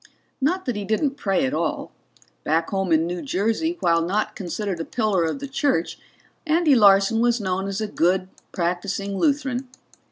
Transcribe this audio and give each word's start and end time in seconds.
Not 0.41 0.65
that 0.65 0.75
he 0.75 0.83
didn't 0.83 1.15
pray 1.15 1.45
at 1.45 1.53
all; 1.53 1.91
back 2.43 2.71
home 2.71 2.91
in 2.91 3.05
New 3.05 3.21
Jersey, 3.21 3.77
while 3.81 4.01
not 4.01 4.35
considered 4.35 4.79
a 4.79 4.83
pillar 4.83 5.25
of 5.25 5.37
the 5.37 5.47
church, 5.47 5.99
Andy 6.47 6.73
Larson 6.73 7.19
was 7.19 7.39
known 7.39 7.67
as 7.67 7.81
a 7.81 7.87
good, 7.87 8.27
practicing 8.51 9.15
Lutheran. 9.19 9.67